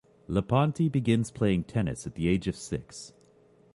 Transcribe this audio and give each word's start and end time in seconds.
Lapentti 0.27 0.91
began 0.91 1.23
playing 1.25 1.65
tennis 1.65 2.07
at 2.07 2.15
the 2.15 2.27
age 2.27 2.47
of 2.47 2.55
six. 2.55 3.13